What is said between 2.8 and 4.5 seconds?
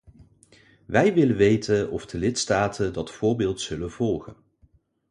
dat voorbeeld zullen volgen.